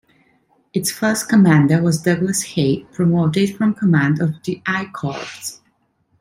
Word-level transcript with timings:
Its 0.73 0.89
first 0.91 1.29
commander 1.29 1.79
was 1.79 2.01
Douglas 2.01 2.41
Haig 2.55 2.91
promoted 2.91 3.55
from 3.55 3.75
command 3.75 4.19
of 4.19 4.41
the 4.41 4.59
I 4.65 4.85
Corps. 4.91 5.61